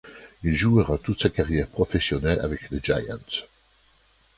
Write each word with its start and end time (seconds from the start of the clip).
Il 0.43 0.55
jouera 0.55 0.97
toute 0.97 1.21
sa 1.21 1.29
carrière 1.29 1.67
professionnelle 1.67 2.39
avec 2.39 2.71
les 2.71 2.79
Giants. 2.81 3.45